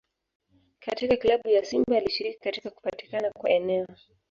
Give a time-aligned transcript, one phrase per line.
[0.79, 3.87] Katika Klabu ya Simba alishiriki katika kupatikana kwa eneo